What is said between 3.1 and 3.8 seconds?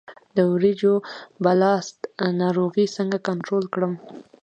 کنټرول